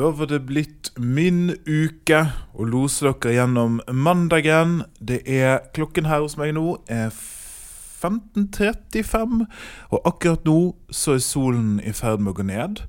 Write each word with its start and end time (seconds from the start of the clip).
Da 0.00 0.08
var 0.16 0.30
det 0.30 0.38
blitt 0.48 0.88
min 0.96 1.50
uke 1.68 2.22
å 2.56 2.64
lose 2.64 3.04
dere 3.04 3.34
gjennom 3.34 3.82
mandagen. 3.92 4.88
Det 4.96 5.28
er 5.28 5.60
klokken 5.76 6.08
her 6.08 6.24
hos 6.24 6.40
meg 6.40 6.56
nå 6.56 6.80
er 6.88 7.12
15.35, 7.12 9.44
og 9.92 10.00
akkurat 10.08 10.40
nå 10.48 10.72
så 10.88 11.18
er 11.18 11.26
solen 11.26 11.84
i 11.84 11.92
ferd 11.92 12.24
med 12.24 12.32
å 12.32 12.38
gå 12.38 12.44
ned. 12.48 12.80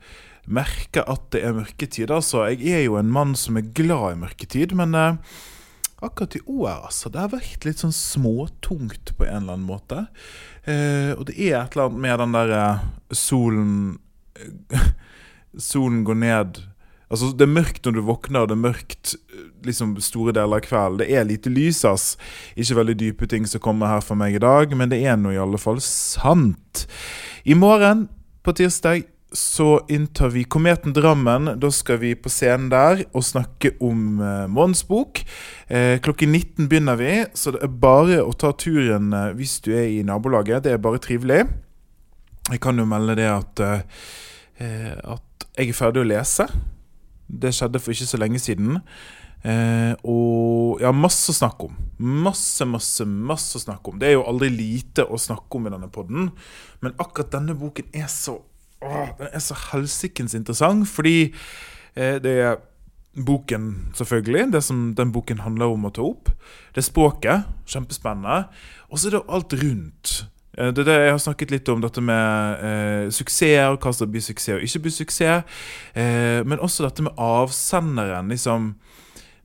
Merker 0.47 1.03
at 1.11 1.27
det 1.35 1.43
er 1.49 1.57
mørketid, 1.59 2.07
altså. 2.15 2.47
Jeg 2.47 2.63
er 2.79 2.83
jo 2.85 2.95
en 3.01 3.11
mann 3.11 3.35
som 3.35 3.59
er 3.59 3.73
glad 3.75 4.13
i 4.13 4.21
mørketid, 4.23 4.71
men 4.79 4.95
eh, 4.95 5.19
akkurat 5.99 6.39
i 6.39 6.45
år, 6.47 6.87
altså. 6.87 7.11
Det 7.11 7.19
har 7.25 7.35
vært 7.35 7.67
litt 7.67 7.83
sånn 7.83 7.97
småtungt 7.97 9.11
på 9.19 9.27
en 9.27 9.35
eller 9.41 9.59
annen 9.59 9.67
måte. 9.67 10.07
Eh, 10.63 11.11
og 11.17 11.27
det 11.27 11.35
er 11.35 11.59
et 11.59 11.75
eller 11.75 11.91
annet 11.91 12.03
med 12.07 12.15
den 12.23 12.39
derre 12.39 12.63
solen 13.11 13.99
Solen 15.59 16.07
går 16.07 16.15
ned 16.15 16.70
Altså, 17.11 17.33
Det 17.35 17.43
er 17.43 17.51
mørkt 17.51 17.85
når 17.85 17.97
du 17.97 18.01
våkner, 18.07 18.47
det 18.47 18.55
er 18.55 18.63
mørkt 18.63 19.15
liksom 19.67 19.97
store 20.01 20.33
deler 20.33 20.61
av 20.61 20.65
kvelden. 20.65 21.01
Det 21.03 21.11
er 21.11 21.27
lite 21.27 21.51
lys, 21.51 21.83
ass. 21.85 22.15
Ikke 22.55 22.79
veldig 22.79 22.97
dype 22.97 23.27
ting 23.27 23.45
som 23.49 23.61
kommer 23.61 23.91
her 23.91 24.03
for 24.05 24.15
meg 24.15 24.37
i 24.37 24.41
dag, 24.41 24.71
men 24.77 24.89
det 24.89 25.03
er 25.03 25.19
nå 25.19 25.33
i 25.35 25.41
alle 25.41 25.59
fall 25.61 25.81
sant. 25.83 26.85
I 27.43 27.57
morgen, 27.57 28.07
på 28.41 28.55
tirsdag, 28.57 29.03
så 29.31 29.79
inntar 29.87 30.31
vi 30.33 30.43
Kometen 30.43 30.93
Drammen. 30.93 31.53
Da 31.59 31.71
skal 31.71 32.01
vi 32.01 32.15
på 32.15 32.29
scenen 32.31 32.69
der 32.71 33.05
og 33.15 33.23
snakke 33.23 33.73
om 33.79 34.19
eh, 34.19 34.47
Mons 34.51 34.83
bok. 34.87 35.21
Eh, 35.71 35.99
klokken 36.03 36.33
19 36.35 36.67
begynner 36.67 36.99
vi, 36.99 37.13
så 37.33 37.53
det 37.55 37.61
er 37.63 37.71
bare 37.71 38.19
å 38.25 38.33
ta 38.35 38.51
turen 38.51 39.13
eh, 39.15 39.31
hvis 39.37 39.59
du 39.63 39.71
er 39.75 39.87
i 39.87 40.01
nabolaget. 40.03 40.65
Det 40.65 40.75
er 40.75 40.83
bare 40.83 40.99
trivelig. 41.03 41.45
Jeg 42.49 42.59
kan 42.59 42.79
jo 42.79 42.87
melde 42.89 43.15
det 43.21 43.29
at, 43.31 43.63
eh, 43.63 44.99
at 44.99 45.47
jeg 45.55 45.71
er 45.71 45.79
ferdig 45.79 46.03
å 46.03 46.11
lese. 46.11 46.49
Det 47.31 47.53
skjedde 47.55 47.79
for 47.81 47.95
ikke 47.95 48.09
så 48.09 48.19
lenge 48.19 48.41
siden. 48.43 48.81
Eh, 49.41 49.93
og 50.05 50.81
ja, 50.83 50.91
masse 50.93 51.31
å 51.33 51.35
snakke 51.35 51.69
om. 51.69 51.77
Masse, 52.21 52.65
masse, 52.69 53.05
masse 53.07 53.57
å 53.57 53.63
snakke 53.63 53.91
om. 53.91 53.99
Det 54.01 54.11
er 54.11 54.17
jo 54.17 54.25
aldri 54.29 54.51
lite 54.53 55.05
å 55.07 55.19
snakke 55.21 55.57
om 55.57 55.67
i 55.67 55.73
denne 55.73 55.89
podden, 55.93 56.29
men 56.83 56.97
akkurat 57.01 57.31
denne 57.33 57.55
boken 57.57 57.89
er 57.97 58.09
så 58.11 58.37
åh, 58.81 59.09
Den 59.17 59.29
er 59.33 59.43
så 59.43 59.57
helsikens 59.71 60.35
interessant, 60.37 60.87
fordi 60.89 61.31
eh, 61.95 62.17
det 62.21 62.35
er 62.41 62.59
boken, 63.17 63.93
selvfølgelig. 63.97 64.51
Det 64.53 64.63
som 64.63 64.91
den 64.95 65.11
boken 65.11 65.43
handler 65.45 65.73
om 65.73 65.89
å 65.89 65.93
ta 65.93 66.05
opp. 66.05 66.31
Det 66.73 66.83
er 66.83 66.87
språket. 66.87 67.49
Kjempespennende. 67.67 68.45
Og 68.89 68.99
så 68.99 69.09
er 69.09 69.17
det 69.17 69.25
alt 69.27 69.55
rundt. 69.61 70.13
Eh, 70.57 70.71
Det 70.71 70.83
er 70.83 70.89
det 70.89 70.99
jeg 70.99 71.11
har 71.11 71.23
snakket 71.23 71.51
litt 71.51 71.69
om, 71.69 71.81
dette 71.81 72.01
med 72.01 72.63
eh, 72.63 73.09
suksess, 73.09 73.77
hva 73.79 73.93
som 73.93 74.11
blir 74.11 74.21
suksess 74.21 74.57
og 74.57 74.63
ikke 74.67 74.83
blir 74.85 74.95
suksess. 74.95 75.43
Eh, 75.95 76.41
men 76.43 76.59
også 76.59 76.87
dette 76.87 77.03
med 77.03 77.17
avsenderen. 77.17 78.29
liksom 78.29 78.75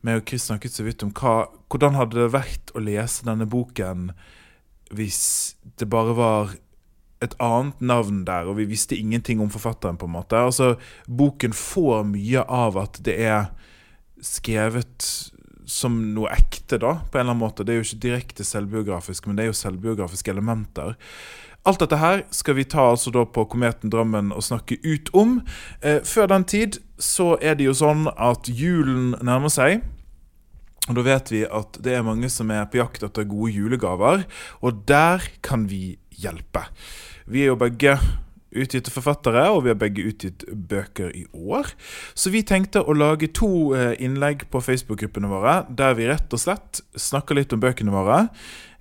meg 0.06 0.20
og 0.20 0.28
Chris 0.28 0.46
snakket 0.46 0.74
så 0.76 0.84
vidt 0.86 1.02
om 1.02 1.10
hva, 1.10 1.48
hvordan 1.72 1.96
hadde 1.98 2.20
det 2.20 2.32
vært 2.34 2.70
å 2.76 2.82
lese 2.84 3.26
denne 3.26 3.46
boken 3.50 4.12
hvis 4.94 5.56
det 5.80 5.88
bare 5.90 6.14
var 6.14 6.52
et 7.24 7.34
annet 7.42 7.80
navn 7.80 8.20
der, 8.26 8.46
og 8.46 8.58
vi 8.60 8.68
visste 8.70 8.94
ingenting 8.94 9.40
om 9.40 9.50
forfatteren. 9.50 9.96
på 9.96 10.06
en 10.06 10.12
måte. 10.12 10.36
Altså, 10.36 10.76
Boken 11.08 11.52
får 11.52 12.04
mye 12.04 12.44
av 12.44 12.76
at 12.76 13.00
det 13.02 13.16
er 13.18 13.48
skrevet 14.22 15.32
som 15.66 15.98
noe 16.14 16.30
ekte, 16.34 16.78
da, 16.82 17.00
på 17.10 17.18
en 17.18 17.26
eller 17.26 17.34
annen 17.34 17.42
måte. 17.42 17.66
Det 17.66 17.74
er 17.74 17.80
jo 17.80 17.88
ikke 17.88 18.04
direkte 18.04 18.46
selvbiografisk, 18.46 19.26
men 19.26 19.38
det 19.38 19.46
er 19.46 19.50
jo 19.50 19.58
selvbiografiske 19.58 20.32
elementer. 20.32 20.94
Alt 21.66 21.82
dette 21.82 21.98
her 21.98 22.22
skal 22.30 22.54
vi 22.60 22.64
ta 22.70 22.84
altså 22.92 23.10
da 23.10 23.24
på 23.26 23.42
Kometen 23.50 23.90
Drømmen 23.90 24.30
og 24.30 24.44
snakke 24.46 24.78
ut 24.86 25.10
om. 25.18 25.40
Eh, 25.82 25.98
før 26.06 26.30
den 26.30 26.46
tid 26.46 26.78
så 27.02 27.34
er 27.42 27.58
det 27.58 27.66
jo 27.66 27.74
sånn 27.74 28.06
at 28.14 28.46
julen 28.46 29.16
nærmer 29.18 29.50
seg. 29.50 29.82
Og 30.86 30.94
da 30.94 31.02
vet 31.02 31.32
vi 31.34 31.42
at 31.42 31.80
det 31.82 31.96
er 31.96 32.06
mange 32.06 32.30
som 32.30 32.52
er 32.54 32.68
på 32.70 32.78
jakt 32.78 33.02
etter 33.02 33.26
gode 33.26 33.50
julegaver, 33.56 34.22
og 34.62 34.84
der 34.86 35.24
kan 35.42 35.66
vi 35.66 35.96
hjelpe. 36.14 36.62
Vi 37.26 37.42
er 37.42 37.50
jo 37.50 37.58
begge 37.58 37.96
utgitte 38.62 38.92
forfattere, 38.94 39.46
og 39.52 39.64
vi 39.64 39.72
har 39.72 39.80
begge 39.80 40.06
utgitt 40.08 40.46
bøker 40.50 41.10
i 41.14 41.24
år. 41.32 41.72
Så 42.14 42.32
vi 42.34 42.44
tenkte 42.46 42.82
å 42.82 42.96
lage 42.96 43.30
to 43.36 43.74
eh, 43.76 43.94
innlegg 44.02 44.46
på 44.52 44.62
Facebook-gruppene 44.64 45.30
våre, 45.30 45.58
der 45.68 45.96
vi 45.98 46.08
rett 46.10 46.32
og 46.32 46.42
slett 46.42 46.82
snakker 46.96 47.38
litt 47.38 47.54
om 47.56 47.62
bøkene 47.62 47.94
våre. 47.94 48.26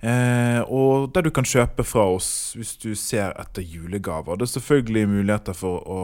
Eh, 0.04 0.60
og 0.68 1.08
der 1.14 1.24
du 1.24 1.30
kan 1.32 1.46
kjøpe 1.48 1.84
fra 1.86 2.04
oss 2.12 2.28
hvis 2.56 2.74
du 2.82 2.90
ser 2.98 3.32
etter 3.40 3.64
julegaver. 3.64 4.36
Det 4.36 4.46
er 4.46 4.52
selvfølgelig 4.52 5.06
muligheter 5.08 5.56
for 5.56 5.80
å 5.88 6.00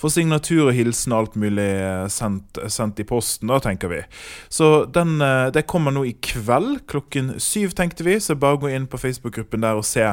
få 0.00 0.10
signatur 0.12 0.70
og 0.70 0.76
hilsen 0.76 1.12
og 1.12 1.18
alt 1.18 1.36
mulig 1.40 1.66
eh, 1.66 2.06
sendt, 2.12 2.60
sendt, 2.72 3.02
i 3.02 3.06
posten, 3.08 3.50
da, 3.52 3.60
tenker 3.62 3.92
vi. 3.92 4.00
Så 4.48 4.86
den, 4.88 5.18
eh, 5.24 5.50
det 5.52 5.66
kommer 5.68 5.94
nå 5.94 6.06
i 6.08 6.16
kveld 6.24 6.86
klokken 6.90 7.34
syv, 7.42 7.76
tenkte 7.76 8.06
vi. 8.06 8.16
Så 8.22 8.38
bare 8.40 8.60
gå 8.62 8.72
inn 8.72 8.88
på 8.90 9.00
Facebook-gruppen 9.00 9.66
der 9.66 9.78
og 9.78 9.86
se 9.88 10.06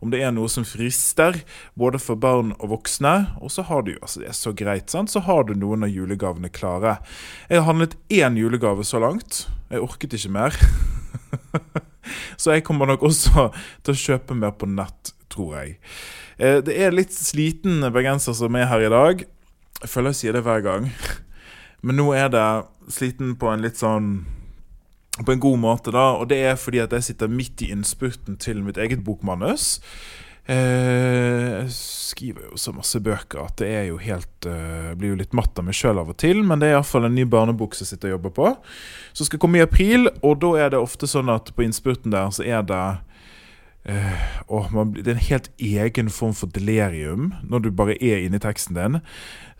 om 0.00 0.12
det 0.12 0.22
er 0.24 0.32
noe 0.34 0.48
som 0.50 0.64
frister, 0.64 1.42
både 1.78 2.00
for 2.00 2.20
barn 2.20 2.54
og 2.58 2.72
voksne. 2.76 3.14
Og 3.44 3.52
så 3.52 3.66
har 3.68 3.84
du 3.86 3.94
altså 4.00 4.24
det 4.24 4.32
er 4.32 4.38
så 4.38 4.54
greit, 4.56 4.88
sant? 4.92 5.10
så 5.10 5.22
har 5.26 5.44
du 5.48 5.54
noen 5.58 5.84
av 5.84 5.92
julegavene 5.92 6.50
klare. 6.52 6.98
Jeg 7.50 7.60
har 7.60 7.68
handlet 7.68 7.98
én 8.12 8.38
julegave 8.40 8.86
så 8.86 9.02
langt. 9.02 9.46
Jeg 9.70 9.84
orket 9.84 10.16
ikke 10.16 10.34
mer. 10.34 10.60
Så 12.36 12.54
jeg 12.54 12.64
kommer 12.66 12.90
nok 12.90 13.04
også 13.10 13.50
til 13.84 13.94
å 13.94 14.02
kjøpe 14.04 14.36
mer 14.38 14.54
på 14.56 14.68
nett, 14.70 15.14
tror 15.32 15.56
jeg. 15.60 15.76
Eh, 16.40 16.60
det 16.64 16.76
er 16.76 16.96
litt 16.96 17.14
sliten 17.14 17.84
bergenser 17.92 18.36
som 18.36 18.56
er 18.56 18.70
her 18.70 18.86
i 18.86 18.92
dag. 18.92 19.24
Jeg 19.80 19.92
føler 19.92 20.14
jeg 20.14 20.20
sier 20.20 20.36
det 20.36 20.44
hver 20.46 20.64
gang. 20.64 20.90
Men 21.86 22.00
nå 22.00 22.10
er 22.16 22.28
det 22.32 22.46
sliten 22.92 23.36
på 23.40 23.48
en 23.48 23.64
litt 23.64 23.78
sånn 23.80 24.12
På 25.20 25.32
en 25.32 25.40
god 25.42 25.58
måte, 25.60 25.92
da. 25.92 26.14
Og 26.16 26.30
det 26.30 26.38
er 26.48 26.54
fordi 26.56 26.80
at 26.80 26.92
jeg 26.96 27.10
sitter 27.10 27.28
midt 27.28 27.60
i 27.60 27.70
innspurten 27.74 28.38
til 28.40 28.62
mitt 28.64 28.78
eget 28.80 29.02
bokmanus. 29.04 29.80
Eh, 30.50 31.60
jeg 31.60 31.68
skriver 31.70 32.48
jo 32.48 32.56
så 32.58 32.72
masse 32.74 32.98
bøker 33.04 33.44
at 33.44 33.60
det 33.60 33.68
er 33.70 33.84
jo 33.86 34.00
helt 34.02 34.48
uh, 34.48 34.90
blir 34.98 35.12
jo 35.12 35.18
litt 35.20 35.34
matt 35.36 35.58
av 35.60 35.66
meg 35.68 35.76
sjøl 35.78 36.00
av 36.02 36.10
og 36.10 36.16
til. 36.18 36.42
Men 36.46 36.62
det 36.62 36.70
er 36.70 36.78
iallfall 36.78 37.06
en 37.06 37.14
ny 37.14 37.26
barnebok 37.30 37.76
som 37.76 37.86
jeg 37.86 37.94
sitter 37.94 38.10
og 38.10 38.16
jobber 38.16 38.34
på. 38.38 38.48
Som 39.14 39.28
skal 39.28 39.42
komme 39.42 39.60
i 39.60 39.64
april. 39.64 40.08
Og 40.26 40.40
da 40.42 40.56
er 40.64 40.72
det 40.74 40.80
ofte 40.82 41.06
sånn 41.10 41.30
at 41.30 41.52
på 41.54 41.66
innspurten 41.66 42.14
der 42.14 42.32
så 42.34 42.46
er 42.46 42.64
det 42.66 42.80
uh, 43.86 44.66
man, 44.74 44.96
Det 44.96 45.06
er 45.06 45.14
en 45.14 45.28
helt 45.28 45.52
egen 45.60 46.10
form 46.10 46.34
for 46.34 46.50
delirium 46.50 47.30
når 47.46 47.64
du 47.64 47.70
bare 47.70 47.98
er 48.02 48.24
inni 48.24 48.42
teksten 48.42 48.78
din. 48.78 48.98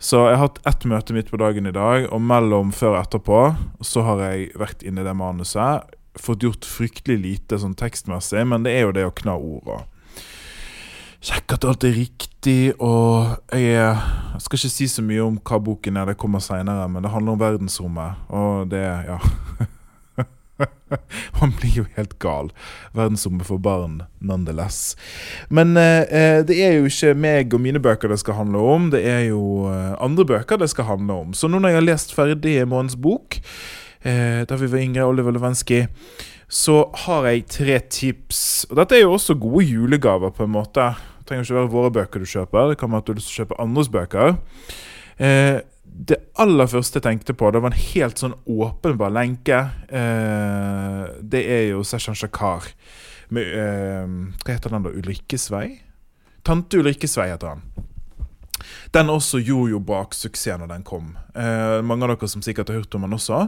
Så 0.01 0.25
jeg 0.27 0.41
har 0.41 0.49
hatt 0.49 0.59
ett 0.67 0.89
møte 0.89 1.15
midt 1.15 1.31
på 1.31 1.39
dagen 1.39 1.69
i 1.69 1.75
dag, 1.75 2.09
og 2.11 2.19
mellom 2.25 2.75
før 2.75 2.97
og 2.97 3.03
etterpå 3.05 3.41
så 3.85 4.03
har 4.09 4.25
jeg 4.27 4.51
vært 4.59 4.83
inni 4.83 5.07
det 5.07 5.15
manuset. 5.15 5.87
Fått 6.19 6.43
gjort 6.43 6.67
fryktelig 6.67 7.21
lite 7.21 7.61
sånn 7.61 7.77
tekstmessig, 7.79 8.43
men 8.49 8.67
det 8.67 8.75
er 8.75 8.89
jo 8.89 8.95
det 8.97 9.07
å 9.07 9.15
kna 9.15 9.37
ord 9.39 9.69
og 9.77 9.90
sjekke 11.21 11.57
at 11.57 11.67
alt 11.69 11.85
er 11.87 11.97
riktig. 11.97 12.73
Og 12.81 13.37
jeg, 13.53 13.75
jeg, 13.77 14.41
skal 14.41 14.59
ikke 14.59 14.73
si 14.73 14.89
så 14.91 15.05
mye 15.05 15.25
om 15.25 15.37
hva 15.37 15.61
boken 15.61 15.99
er, 16.01 16.11
det 16.11 16.19
kommer 16.21 16.43
seinere, 16.43 16.87
men 16.89 17.05
det 17.05 17.13
handler 17.13 17.37
om 17.37 17.43
verdensrommet. 17.43 18.25
Og 18.29 18.71
det 18.73 18.83
Ja. 18.85 19.21
Han 21.39 21.53
blir 21.57 21.71
jo 21.73 21.83
helt 21.95 22.17
gal. 22.21 22.51
Verdensrommet 22.93 23.47
for 23.47 23.57
barn, 23.57 24.01
nonetheless. 24.19 24.95
Men 25.49 25.77
eh, 25.79 26.41
det 26.45 26.57
er 26.61 26.75
jo 26.75 26.89
ikke 26.89 27.15
meg 27.17 27.55
og 27.55 27.63
mine 27.63 27.81
bøker 27.81 28.11
det 28.11 28.19
skal 28.21 28.37
handle 28.37 28.61
om, 28.73 28.89
det 28.93 29.01
er 29.07 29.23
jo 29.31 29.71
eh, 29.71 29.95
andre 30.03 30.27
bøker 30.35 30.61
det 30.61 30.69
skal 30.69 30.89
handle 30.91 31.21
om. 31.23 31.31
Så 31.33 31.49
nå 31.49 31.61
når 31.61 31.73
jeg 31.73 31.79
har 31.79 31.87
lest 31.87 32.13
ferdig 32.13 32.57
månedens 32.67 32.99
bok, 32.99 33.39
eh, 34.03 34.43
da 34.45 34.59
vi 34.59 34.69
var 34.69 34.83
yngre, 34.83 35.07
Oliver 35.07 35.33
Levenski, 35.33 35.85
så 36.51 36.83
har 37.05 37.29
jeg 37.31 37.47
tre 37.47 37.79
tips. 37.89 38.43
Og 38.69 38.75
dette 38.81 38.99
er 38.99 39.05
jo 39.05 39.15
også 39.15 39.39
gode 39.39 39.65
julegaver, 39.65 40.35
på 40.35 40.45
en 40.45 40.55
måte. 40.59 40.91
Trenger 41.31 41.47
ikke 41.47 41.55
være 41.55 41.71
våre 41.71 41.91
bøker 41.95 42.19
du 42.19 42.27
kjøper, 42.27 42.73
det 42.73 42.77
kan 42.81 42.91
være 42.91 42.99
at 42.99 43.05
du 43.07 43.11
har 43.13 43.19
lyst 43.21 43.29
til 43.31 43.37
å 43.37 43.43
kjøpe 43.45 43.59
andres 43.63 43.87
bøker. 43.87 44.33
Eh, 45.15 45.61
det 45.91 46.17
aller 46.43 46.67
første 46.67 46.99
jeg 46.99 47.05
tenkte 47.05 47.35
på, 47.39 47.47
det 47.55 47.61
var 47.63 47.71
en 47.71 47.77
helt 47.93 48.19
sånn 48.19 48.33
åpenbar 48.51 49.13
lenke. 49.15 49.61
Eh, 49.87 51.05
det 51.23 51.41
er 51.55 51.63
jo 51.69 51.85
Seshan 51.87 52.19
Shakar 52.19 52.67
med 53.31 53.47
eh, 53.47 54.11
Hva 54.43 54.57
heter 54.57 54.75
den 54.75 54.89
da? 54.89 54.91
Ulrikkes 54.91 55.47
vei? 55.53 55.69
Tante 56.43 56.81
Ulrikkes 56.81 57.15
vei 57.15 57.29
heter 57.31 57.53
han. 57.53 57.63
Den 58.91 59.13
også 59.15 59.39
gjorde 59.39 59.71
jo 59.71 59.79
bak 59.87 60.11
suksessen 60.17 60.59
når 60.65 60.73
den 60.73 60.85
kom. 60.91 61.13
Eh, 61.31 61.79
mange 61.79 62.03
av 62.03 62.11
dere 62.17 62.27
som 62.27 62.43
sikkert 62.43 62.73
har 62.73 62.81
hørt 62.81 62.99
om 62.99 63.07
den 63.07 63.15
også. 63.15 63.45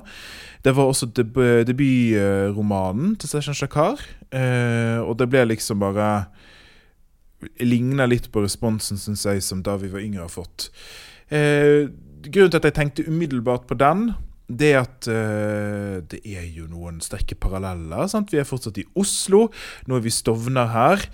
Det 0.64 0.72
var 0.80 0.88
også 0.88 1.12
deb 1.12 1.36
debutromanen 1.68 3.18
til 3.20 3.36
Seshan 3.36 3.60
Shakar. 3.60 4.00
Eh, 4.32 5.04
og 5.04 5.18
det 5.20 5.28
ble 5.36 5.44
liksom 5.52 5.84
bare 5.84 6.14
Ligner 7.64 8.10
litt 8.10 8.30
på 8.34 8.44
responsen, 8.44 9.00
synes 9.00 9.26
jeg, 9.28 9.44
som 9.46 9.64
da 9.66 9.78
vi 9.82 9.92
var 9.94 10.04
yngre 10.04 10.26
har 10.26 10.34
fått. 10.34 10.70
Eh, 11.34 11.90
grunnen 12.24 12.54
til 12.54 12.62
at 12.62 12.70
jeg 12.70 12.78
tenkte 12.78 13.08
umiddelbart 13.08 13.68
på 13.70 13.78
den, 13.80 14.12
det 14.54 14.74
er 14.74 14.82
at 14.84 15.08
eh, 15.10 16.02
det 16.12 16.20
er 16.28 16.46
jo 16.52 16.68
noen 16.70 17.00
sterke 17.02 17.38
paralleller. 17.40 18.10
Sant? 18.12 18.34
Vi 18.34 18.42
er 18.42 18.48
fortsatt 18.48 18.78
i 18.82 18.86
Oslo. 19.00 19.48
Nå 19.88 19.98
er 19.98 20.04
vi 20.04 20.14
Stovner 20.14 20.70
her. 20.74 21.08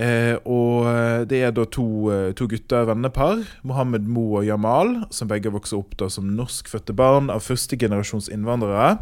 Eh, 0.00 0.36
og 0.48 0.88
det 1.28 1.42
er 1.44 1.52
da 1.52 1.66
to, 1.68 1.84
uh, 2.08 2.30
to 2.32 2.46
gutter, 2.48 2.86
vennepar, 2.88 3.42
Mohammed 3.66 4.06
Mo 4.08 4.38
og 4.38 4.46
Jamal, 4.46 4.94
som 5.12 5.28
begge 5.28 5.52
vokser 5.52 5.76
opp 5.76 5.92
da 6.00 6.08
som 6.08 6.30
norskfødte 6.38 6.94
barn 6.96 7.28
av 7.28 7.44
førstegenerasjons 7.44 8.30
innvandrere. 8.32 8.94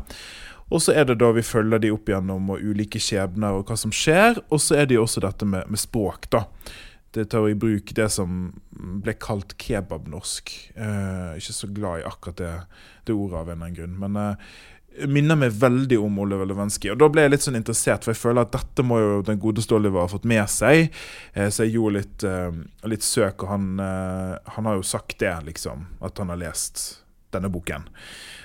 Og 0.69 0.83
så 0.85 0.93
er 0.93 1.09
det 1.09 1.19
da 1.23 1.31
vi 1.33 1.45
følger 1.47 1.81
de 1.81 1.93
opp 1.95 2.11
gjennom 2.11 2.51
og 2.53 2.61
ulike 2.61 3.01
skjebner 3.01 3.57
og 3.57 3.71
hva 3.71 3.79
som 3.81 3.95
skjer. 3.95 4.43
Og 4.53 4.61
så 4.61 4.81
er 4.81 4.89
det 4.89 4.99
jo 4.99 5.07
også 5.07 5.25
dette 5.25 5.49
med, 5.49 5.69
med 5.71 5.81
språk, 5.81 6.29
da 6.35 6.45
det 7.17 7.31
tar 7.33 7.49
i 7.49 7.57
bruk 7.57 7.95
det 7.97 8.09
som 8.13 8.51
ble 8.71 9.15
kalt 9.17 9.55
kebabnorsk. 9.61 10.53
Eh, 10.77 11.39
ikke 11.41 11.55
så 11.57 11.71
glad 11.73 12.03
i 12.03 12.09
akkurat 12.09 12.41
det, 12.41 12.51
det 13.09 13.17
ordet 13.17 13.39
av 13.41 13.49
en 13.49 13.55
eller 13.55 13.71
annen 13.71 13.79
grunn. 13.79 13.95
Men 14.03 14.19
eh, 14.21 15.07
minner 15.07 15.39
meg 15.39 15.57
veldig 15.57 15.99
om 16.03 16.21
Oliver 16.23 16.49
Levenski. 16.49 16.91
Og 16.93 17.01
da 17.01 17.09
ble 17.13 17.25
jeg 17.25 17.35
litt 17.35 17.47
sånn 17.47 17.59
interessert, 17.59 18.05
for 18.05 18.15
jeg 18.15 18.21
føler 18.21 18.45
at 18.45 18.55
dette 18.55 18.85
må 18.87 19.01
jo 19.01 19.19
den 19.27 19.41
godeste 19.41 19.77
Oliver 19.79 20.05
ha 20.05 20.11
fått 20.11 20.29
med 20.29 20.45
seg. 20.53 20.93
Eh, 21.35 21.49
så 21.49 21.67
jeg 21.67 21.79
gjorde 21.79 21.97
litt, 21.99 22.29
eh, 22.29 22.63
litt 22.93 23.07
søk, 23.07 23.45
og 23.45 23.55
han, 23.55 23.69
eh, 23.83 24.35
han, 24.57 24.71
har 24.71 24.79
jo 24.79 24.87
sagt 24.87 25.19
det, 25.25 25.35
liksom. 25.49 25.89
At 26.05 26.19
han 26.21 26.33
har 26.35 26.43
lest 26.45 27.05
denne 27.35 27.51
boken. 27.53 27.89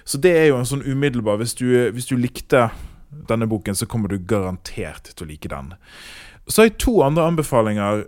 Så 0.03 0.19
det 0.19 0.33
er 0.35 0.47
jo 0.49 0.59
en 0.59 0.67
sånn 0.67 0.83
umiddelbar 0.83 1.37
Hvis 1.39 1.55
du, 1.55 1.67
hvis 1.95 2.09
du 2.09 2.17
likte 2.19 2.67
denne 3.29 3.47
boken, 3.47 3.75
så 3.75 3.87
kommer 3.87 4.11
du 4.11 4.17
garantert 4.19 5.13
til 5.13 5.25
å 5.25 5.29
like 5.29 5.51
den. 5.51 5.73
Så 6.47 6.61
har 6.61 6.71
jeg 6.71 6.79
to 6.83 6.97
andre 7.05 7.27
anbefalinger 7.31 8.05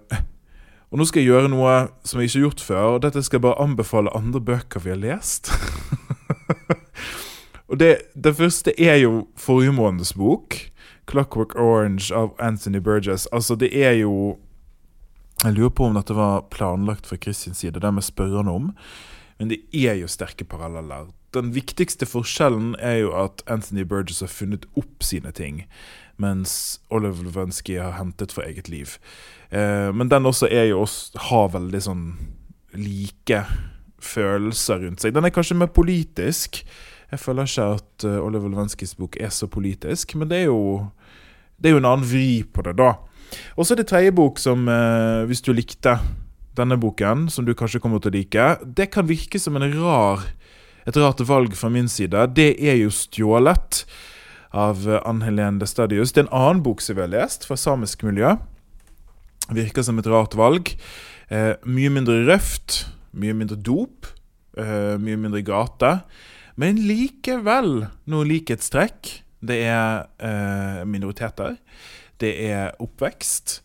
og 0.95 0.99
nå 1.01 1.05
skal 1.09 1.23
jeg 1.23 1.33
gjøre 1.33 1.49
noe 1.51 1.71
som 2.07 2.21
jeg 2.21 2.29
ikke 2.29 2.37
har 2.37 2.45
gjort 2.45 2.61
før, 2.63 2.85
og 2.95 3.01
dette 3.03 3.23
skal 3.25 3.35
jeg 3.35 3.43
bare 3.43 3.63
anbefale 3.63 4.13
andre 4.15 4.39
bøker 4.39 4.79
vi 4.79 4.93
har 4.93 5.01
lest. 5.01 5.49
og 7.69 7.81
det, 7.81 7.89
det, 8.15 8.35
første 8.37 8.71
er 8.79 9.01
jo 9.01 9.25
forrige 9.35 9.73
måneds 9.75 10.13
bok, 10.15 10.55
'Clockwork 11.05 11.57
Orange' 11.59 12.13
av 12.15 12.31
Anthony 12.39 12.79
Burgess. 12.79 13.27
Altså, 13.31 13.55
det 13.55 13.69
er 13.75 13.91
jo 13.91 14.37
Jeg 15.43 15.53
lurer 15.53 15.69
på 15.69 15.85
om 15.85 15.93
dette 15.93 16.15
var 16.15 16.45
planlagt 16.49 17.05
fra 17.05 17.17
Kristins 17.17 17.57
side, 17.57 17.79
det 17.79 17.93
må 17.93 17.99
jeg 17.99 18.07
spørre 18.07 18.37
han 18.37 18.47
om. 18.47 18.71
Men 19.39 19.51
det 19.51 19.59
er 19.75 19.97
jo 19.99 20.07
sterke 20.11 20.47
paralleller. 20.47 21.09
Den 21.35 21.51
viktigste 21.55 22.07
forskjellen 22.07 22.75
er 22.79 23.01
jo 23.01 23.11
at 23.19 23.43
Anthony 23.51 23.83
Burgess 23.83 24.23
har 24.23 24.31
funnet 24.31 24.67
opp 24.79 25.03
sine 25.03 25.33
ting, 25.35 25.65
mens 26.21 26.79
Oliver 26.89 27.27
Levensky 27.27 27.75
har 27.75 27.97
hentet 27.97 28.31
fra 28.31 28.45
eget 28.47 28.69
liv. 28.71 28.95
Eh, 29.51 29.91
men 29.91 30.11
den 30.11 30.25
også 30.25 30.47
er 30.47 30.69
jo 30.71 30.85
også, 30.85 31.19
har 31.27 31.51
veldig 31.57 31.81
sånn 31.83 32.05
like 32.79 33.43
følelser 34.05 34.85
rundt 34.85 35.03
seg. 35.03 35.15
Den 35.15 35.27
er 35.27 35.33
kanskje 35.35 35.57
mer 35.59 35.71
politisk. 35.75 36.61
Jeg 37.11 37.21
føler 37.21 37.47
ikke 37.47 37.67
at 37.77 38.05
uh, 38.07 38.19
Oliver 38.25 38.49
Levenskys 38.51 38.95
bok 38.97 39.17
er 39.21 39.31
så 39.33 39.47
politisk, 39.47 40.15
men 40.19 40.29
det 40.29 40.43
er 40.43 40.47
jo, 40.49 40.87
det 41.61 41.69
er 41.69 41.75
jo 41.75 41.81
en 41.81 41.89
annen 41.91 42.07
vri 42.07 42.43
på 42.43 42.65
det, 42.65 42.75
da. 42.79 42.95
Og 43.55 43.65
så 43.65 43.73
er 43.73 43.81
det 43.81 43.87
tredje 43.91 44.13
bok 44.15 44.41
som, 44.41 44.65
uh, 44.67 45.23
hvis 45.29 45.43
du 45.45 45.53
likte 45.53 45.95
denne 46.57 46.77
boken, 46.79 47.27
som 47.29 47.45
du 47.45 47.53
kanskje 47.57 47.81
kommer 47.83 48.01
til 48.01 48.13
å 48.13 48.17
like, 48.17 48.47
det 48.65 48.89
kan 48.93 49.07
virke 49.07 49.39
som 49.41 49.57
rar, 49.59 50.25
et 50.85 50.97
rart 50.97 51.21
valg 51.25 51.55
fra 51.57 51.69
min 51.69 51.87
side. 51.89 52.35
Det 52.35 52.55
er 52.61 52.77
jo 52.77 52.89
'Stjålet' 52.89 53.85
av 54.55 54.87
Ann 55.05 55.21
Helene 55.21 55.59
de 55.59 55.67
Stadius. 55.67 56.13
Det 56.13 56.23
er 56.23 56.27
en 56.27 56.37
annen 56.39 56.63
bok 56.63 56.81
som 56.81 56.95
vi 56.95 57.03
har 57.03 57.11
lest, 57.11 57.45
fra 57.45 57.57
samisk 57.59 58.05
miljø. 58.07 58.37
Virker 59.51 59.83
som 59.83 59.99
et 59.99 60.07
rart 60.07 60.35
valg. 60.37 60.71
Eh, 61.29 61.53
mye 61.65 61.89
mindre 61.89 62.23
røft, 62.29 62.85
mye 63.13 63.33
mindre 63.33 63.57
dop, 63.57 64.07
eh, 64.57 64.95
mye 64.97 65.17
mindre 65.17 65.41
gate. 65.45 66.01
Men 66.55 66.79
likevel 66.87 67.89
noe 68.07 68.25
likhetstrekk. 68.29 69.21
Det 69.45 69.57
er 69.67 70.07
eh, 70.23 70.85
minoriteter. 70.87 71.57
Det 72.21 72.31
er 72.47 72.71
oppvekst. 72.79 73.59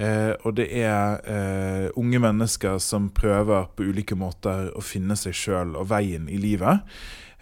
Eh, 0.00 0.32
og 0.48 0.54
det 0.56 0.68
er 0.80 1.18
eh, 1.28 1.88
unge 2.00 2.20
mennesker 2.22 2.78
som 2.80 3.10
prøver 3.12 3.66
på 3.76 3.90
ulike 3.90 4.16
måter 4.16 4.70
å 4.72 4.84
finne 4.84 5.16
seg 5.18 5.36
sjøl 5.36 5.74
og 5.76 5.90
veien 5.90 6.28
i 6.32 6.38
livet. 6.40 6.86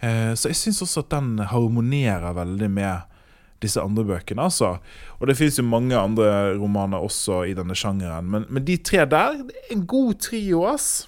Eh, 0.03 0.33
så 0.35 0.51
jeg 0.51 0.59
syns 0.59 0.81
også 0.83 1.05
at 1.05 1.13
den 1.13 1.45
harmonerer 1.51 2.35
veldig 2.35 2.69
med 2.71 3.15
disse 3.63 3.79
andre 3.81 4.03
bøkene. 4.07 4.43
altså. 4.43 4.77
Og 5.19 5.27
det 5.27 5.37
fins 5.39 5.59
jo 5.59 5.67
mange 5.67 5.95
andre 5.95 6.57
romaner 6.57 7.03
også 7.03 7.43
i 7.47 7.55
denne 7.55 7.75
sjangeren, 7.75 8.27
men, 8.31 8.47
men 8.49 8.65
de 8.67 8.77
tre 8.77 9.05
der 9.05 9.39
det 9.43 9.55
er 9.55 9.73
en 9.75 9.87
god 9.87 10.19
trio, 10.23 10.65
ass. 10.67 11.07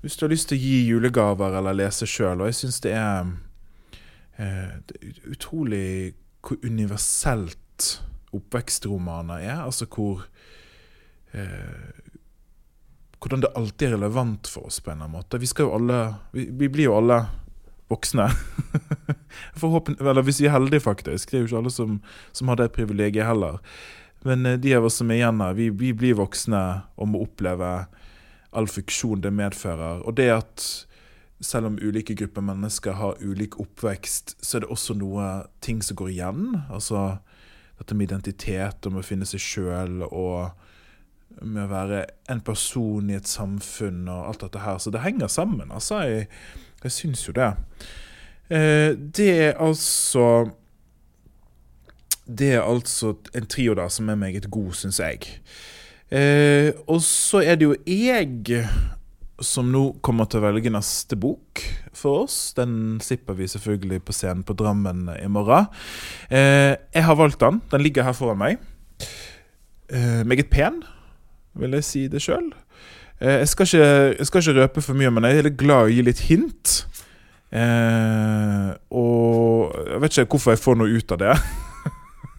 Hvis 0.00 0.16
du 0.16 0.24
har 0.24 0.32
lyst 0.32 0.48
til 0.48 0.56
å 0.56 0.64
gi 0.64 0.76
julegaver 0.88 1.56
eller 1.58 1.76
lese 1.76 2.08
sjøl. 2.08 2.40
Og 2.40 2.48
jeg 2.48 2.60
syns 2.62 2.80
det 2.84 2.96
eh, 2.96 4.76
det 4.88 5.00
er 5.00 5.32
utrolig 5.32 6.14
hvor 6.40 6.56
universelt 6.64 8.00
oppvekstromaner 8.36 9.44
er. 9.44 9.58
Altså 9.64 9.88
hvor 9.90 10.24
eh, 11.32 11.98
Hvordan 13.20 13.42
det 13.42 13.52
alltid 13.52 13.88
er 13.88 13.92
relevant 13.98 14.48
for 14.48 14.70
oss, 14.70 14.78
på 14.80 14.88
en 14.88 14.96
eller 14.96 15.10
annen 15.10 15.18
måte. 15.18 15.38
Vi 15.38 15.48
skal 15.50 15.66
jo 15.68 15.74
alle 15.76 16.00
Vi, 16.32 16.46
vi 16.56 16.68
blir 16.72 16.88
jo 16.88 16.96
alle 16.96 17.20
voksne. 17.90 18.28
eller 19.62 20.22
hvis 20.22 20.40
vi 20.40 20.46
er 20.48 20.54
heldige, 20.54 20.80
faktisk. 20.80 21.30
Det 21.30 21.36
er 21.36 21.42
jo 21.42 21.48
ikke 21.50 21.62
alle 21.64 21.72
som, 21.74 21.98
som 22.32 22.48
har 22.48 22.60
det 22.60 22.70
privilegiet 22.72 23.26
heller. 23.26 23.58
Men 24.24 24.46
eh, 24.46 24.58
de 24.58 24.74
av 24.76 24.86
oss 24.86 25.00
som 25.00 25.10
er 25.10 25.20
igjen 25.20 25.42
her, 25.42 25.56
vi, 25.58 25.70
vi, 25.70 25.92
blir 25.96 26.18
voksne 26.20 26.62
og 26.96 27.10
må 27.10 27.24
oppleve 27.24 27.72
all 28.50 28.70
funksjon 28.70 29.22
det 29.24 29.32
medfører. 29.34 30.04
Og 30.06 30.16
det 30.18 30.30
at 30.34 30.68
selv 31.40 31.70
om 31.70 31.78
ulike 31.80 32.14
grupper 32.18 32.44
mennesker 32.44 32.98
har 32.98 33.20
ulik 33.24 33.56
oppvekst, 33.62 34.36
så 34.44 34.58
er 34.58 34.64
det 34.64 34.72
også 34.74 34.96
noe 34.98 35.28
ting 35.64 35.80
som 35.84 35.96
går 35.96 36.12
igjen. 36.12 36.42
Altså 36.68 37.20
dette 37.80 37.96
med 37.96 38.10
identitet 38.10 38.86
og 38.86 38.94
med 38.94 39.02
å 39.02 39.08
finne 39.08 39.28
seg 39.28 39.42
sjøl 39.42 40.04
og 40.06 40.50
med 41.40 41.64
å 41.64 41.70
være 41.70 42.04
en 42.32 42.42
person 42.44 43.10
i 43.10 43.16
et 43.16 43.28
samfunn 43.28 44.04
og 44.10 44.28
alt 44.28 44.44
dette 44.44 44.62
her. 44.64 44.78
Så 44.78 44.92
det 44.92 45.04
henger 45.04 45.30
sammen. 45.32 45.72
altså. 45.72 46.02
Jeg, 46.04 46.28
jeg 46.84 46.92
syns 46.92 47.26
jo 47.28 47.34
det. 47.36 47.52
Eh, 48.50 48.92
det 48.98 49.30
er 49.30 49.52
altså 49.62 50.50
Det 52.26 52.52
er 52.54 52.62
altså 52.62 53.14
en 53.34 53.46
trio 53.46 53.74
der 53.74 53.88
som 53.88 54.08
er 54.08 54.14
meget 54.14 54.50
god, 54.50 54.72
syns 54.72 55.00
jeg. 55.00 55.40
Eh, 56.10 56.72
og 56.86 57.00
så 57.02 57.40
er 57.42 57.54
det 57.58 57.66
jo 57.66 57.74
jeg 57.86 58.66
som 59.44 59.70
nå 59.72 59.82
kommer 60.04 60.28
til 60.28 60.40
å 60.40 60.46
velge 60.48 60.72
neste 60.72 61.16
bok 61.20 61.62
for 61.96 62.24
oss. 62.24 62.52
Den 62.56 63.00
slipper 63.04 63.36
vi 63.38 63.48
selvfølgelig 63.50 64.02
på 64.06 64.14
scenen 64.16 64.44
på 64.46 64.56
Drammen 64.58 65.06
i 65.16 65.28
morgen. 65.32 65.70
Eh, 66.28 66.76
jeg 66.94 67.06
har 67.06 67.18
valgt 67.18 67.40
den. 67.40 67.60
Den 67.72 67.84
ligger 67.84 68.06
her 68.06 68.16
foran 68.16 68.40
meg. 68.40 68.60
Eh, 69.90 70.22
meget 70.28 70.50
pen, 70.52 70.82
vil 71.58 71.78
jeg 71.78 71.86
si 71.88 72.04
det 72.08 72.22
sjøl. 72.22 72.52
Eh, 73.20 73.40
jeg, 73.40 73.48
jeg 73.48 74.28
skal 74.28 74.42
ikke 74.42 74.58
røpe 74.60 74.84
for 74.84 74.96
mye, 74.96 75.10
men 75.10 75.26
jeg 75.28 75.44
er 75.44 75.56
glad 75.56 75.88
i 75.88 75.90
å 75.90 75.94
gi 75.96 76.06
litt 76.06 76.22
hint. 76.28 76.76
Eh, 77.50 78.70
og 78.94 79.74
jeg 79.74 80.02
vet 80.04 80.20
ikke 80.20 80.36
hvorfor 80.36 80.54
jeg 80.54 80.62
får 80.62 80.78
noe 80.78 81.00
ut 81.00 81.16
av 81.16 81.24
det. 81.24 81.34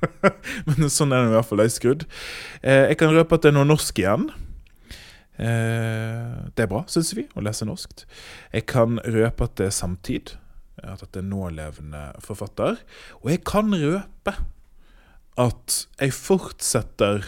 men 0.69 0.87
sånn 0.89 1.11
er 1.11 1.25
det 1.25 1.33
i 1.33 1.35
hvert 1.35 1.49
fall. 1.49 1.65
Jeg 1.65 1.73
er 1.73 1.75
skrudd. 1.75 2.07
Eh, 2.61 2.85
jeg 2.93 3.01
kan 3.01 3.13
røpe 3.13 3.37
at 3.37 3.43
det 3.43 3.51
er 3.51 3.57
noe 3.59 3.69
norsk 3.69 4.01
igjen. 4.01 4.29
Eh, 5.41 6.47
det 6.53 6.65
er 6.65 6.69
bra, 6.69 6.83
syns 6.91 7.13
vi, 7.17 7.25
å 7.35 7.43
lese 7.43 7.67
norsk. 7.67 8.05
Jeg 8.53 8.67
kan 8.69 9.01
røpe 9.01 9.49
at 9.49 9.57
det 9.59 9.69
er 9.71 9.75
samtid. 9.75 10.35
At 10.81 11.03
det 11.13 11.21
er 11.21 11.27
nålevende 11.27 12.07
forfatter. 12.23 12.79
Og 13.21 13.29
jeg 13.33 13.43
kan 13.45 13.73
røpe 13.73 14.37
at 15.41 15.77
jeg 15.99 16.15
fortsetter 16.15 17.27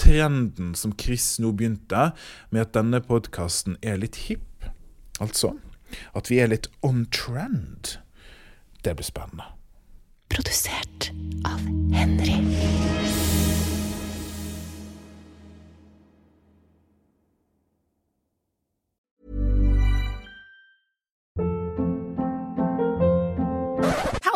trenden 0.00 0.72
som 0.78 0.94
Chris 0.98 1.36
nå 1.42 1.52
begynte, 1.54 2.10
med 2.50 2.66
at 2.66 2.74
denne 2.76 3.00
podkasten 3.04 3.78
er 3.84 4.00
litt 4.00 4.24
hipp. 4.26 4.68
Altså 5.22 5.54
at 6.14 6.30
vi 6.30 6.40
er 6.42 6.50
litt 6.52 6.68
on 6.82 7.04
trend. 7.12 7.96
Det 8.84 8.96
blir 8.96 9.06
spennende. 9.06 9.46
Produsert 10.32 11.10
av 11.46 11.60
Henry. 11.94 12.53